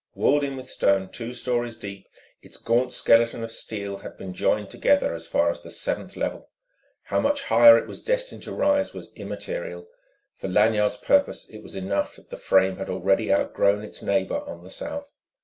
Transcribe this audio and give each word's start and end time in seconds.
Walled 0.15 0.43
in 0.43 0.55
with 0.57 0.67
stone 0.67 1.09
two 1.09 1.31
storeys 1.31 1.75
deep, 1.77 2.07
its 2.41 2.57
gaunt 2.57 2.91
skeleton 2.91 3.43
of 3.43 3.51
steel 3.51 3.97
had 3.97 4.17
been 4.17 4.33
joined 4.33 4.71
together 4.71 5.13
as 5.13 5.27
far 5.27 5.51
as 5.51 5.61
the 5.61 5.69
seventh 5.69 6.15
level. 6.15 6.49
How 7.03 7.19
much 7.19 7.43
higher 7.43 7.77
it 7.77 7.85
was 7.85 8.01
destined 8.01 8.41
to 8.41 8.51
rise 8.51 8.95
was 8.95 9.13
immaterial; 9.15 9.85
for 10.35 10.47
Lanyard's 10.47 10.97
purpose 10.97 11.47
it 11.49 11.59
was 11.61 11.75
enough 11.75 12.15
that 12.15 12.31
the 12.31 12.35
frame 12.37 12.77
had 12.77 12.89
already 12.89 13.31
outgrown 13.31 13.83
its 13.83 14.01
neighbour 14.01 14.39
on 14.49 14.63
the 14.63 14.71
south. 14.71 15.11